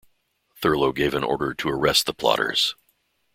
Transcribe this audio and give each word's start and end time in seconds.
Thurloe 0.59 0.95
gave 0.95 1.13
an 1.13 1.23
order 1.23 1.53
to 1.53 1.69
arrest 1.69 2.07
the 2.07 2.13
plotters. 2.15 2.73